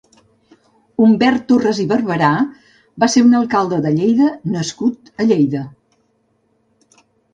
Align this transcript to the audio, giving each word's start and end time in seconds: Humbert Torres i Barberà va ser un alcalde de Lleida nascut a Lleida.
Humbert 1.03 1.43
Torres 1.51 1.81
i 1.83 1.85
Barberà 1.91 2.31
va 3.03 3.09
ser 3.17 3.23
un 3.27 3.37
alcalde 3.41 3.79
de 3.85 3.91
Lleida 3.99 4.31
nascut 4.57 5.13
a 5.23 5.29
Lleida. 5.33 5.63